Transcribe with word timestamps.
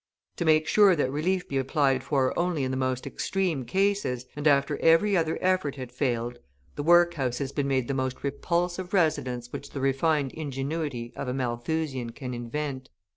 To 0.37 0.45
make 0.45 0.65
sure 0.65 0.95
that 0.95 1.11
relief 1.11 1.47
be 1.47 1.59
applied 1.59 2.03
for 2.03 2.33
only 2.35 2.63
in 2.63 2.71
the 2.71 2.75
most 2.75 3.05
extreme 3.05 3.65
cases 3.65 4.25
and 4.35 4.47
after 4.47 4.79
every 4.79 5.15
other 5.15 5.37
effort 5.41 5.75
had 5.75 5.91
failed, 5.91 6.39
the 6.75 6.81
workhouse 6.81 7.37
has 7.37 7.51
been 7.51 7.67
made 7.67 7.87
the 7.87 7.93
most 7.93 8.23
repulsive 8.23 8.95
residence 8.95 9.53
which 9.53 9.69
the 9.69 9.79
refined 9.79 10.31
ingenuity 10.31 11.13
of 11.15 11.27
a 11.27 11.35
Malthusian 11.35 12.13
can 12.13 12.33
invent. 12.33 12.89